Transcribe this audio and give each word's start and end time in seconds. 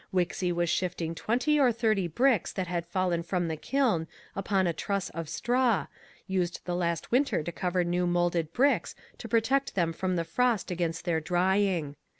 Wixy 0.11 0.51
was 0.51 0.67
shifting 0.67 1.13
twenty 1.13 1.59
or 1.59 1.71
thirty 1.71 2.07
bricks 2.07 2.51
that 2.51 2.65
had 2.65 2.87
fallen 2.87 3.21
from 3.21 3.47
the 3.47 3.55
kiln 3.55 4.07
upon 4.35 4.65
a 4.65 4.73
truss 4.73 5.11
of 5.11 5.29
straw, 5.29 5.85
used 6.25 6.59
the 6.65 6.75
last 6.75 7.11
winter 7.11 7.43
to 7.43 7.51
cover 7.51 7.83
new 7.83 8.07
moulded 8.07 8.51
bricks 8.51 8.95
to 9.19 9.27
protect 9.29 9.75
them 9.75 9.93
from 9.93 10.15
the 10.15 10.23
frost 10.23 10.71
against 10.71 11.05
their 11.05 11.19
drying. 11.19 11.95